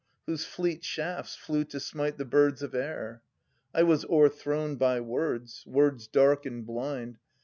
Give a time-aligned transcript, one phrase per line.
[0.25, 3.21] Whose fleet shafts flew to smite the birds of air?,
[3.71, 7.19] I was o'erthrown by words, words dark and blind.